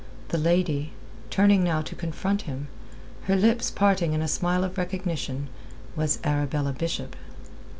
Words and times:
The 0.29 0.39
lady, 0.39 0.93
turning 1.29 1.63
now 1.63 1.83
to 1.83 1.93
confront 1.93 2.41
him, 2.49 2.69
her 3.25 3.35
lips 3.35 3.69
parting 3.69 4.13
in 4.13 4.21
a 4.23 4.27
smile 4.27 4.63
of 4.63 4.79
recognition, 4.79 5.47
was 5.95 6.17
Arabella 6.23 6.73
Bishop. 6.73 7.15